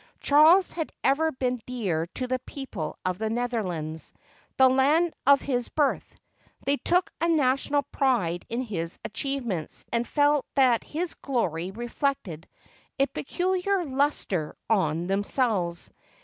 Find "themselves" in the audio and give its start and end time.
15.05-15.91